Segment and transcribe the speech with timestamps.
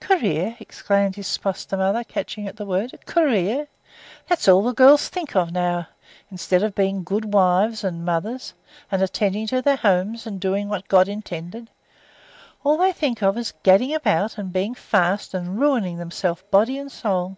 [0.00, 2.98] "Career!" exclaimed his foster mother, catching at the word.
[3.04, 3.68] "Career!
[4.28, 5.88] That is all girls think of now,
[6.30, 8.54] instead of being good wives and mothers
[8.90, 11.68] and attending to their homes and doing what God intended.
[12.64, 16.90] All they think of is gadding about and being fast, and ruining themselves body and
[16.90, 17.36] soul.